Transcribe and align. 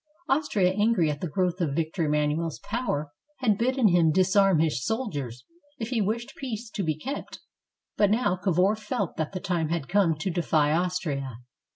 Austria, 0.27 0.71
angry 0.71 1.11
at 1.11 1.21
the 1.21 1.27
growth 1.29 1.61
of 1.61 1.75
Victor 1.75 2.05
Emmanuel's 2.05 2.57
power, 2.63 3.11
had 3.37 3.55
bidden 3.55 3.89
him 3.89 4.11
disarm 4.11 4.57
his 4.57 4.83
soldiers 4.83 5.45
if 5.77 5.89
he 5.89 6.01
wished 6.01 6.33
peace 6.37 6.71
to 6.71 6.81
be 6.83 6.97
kept. 6.97 7.39
But 7.97 8.09
now 8.09 8.35
Cavour 8.35 8.75
felt 8.75 9.15
that 9.17 9.31
the 9.33 9.39
time 9.39 9.69
had 9.69 9.87
come 9.87 10.15
to 10.15 10.31
defy 10.31 10.71
Austria. 10.71 11.37